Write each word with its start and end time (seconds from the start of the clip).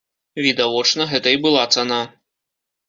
Відавочна, 0.45 1.07
гэта 1.11 1.37
і 1.39 1.41
была 1.45 1.63
цана. 1.77 2.03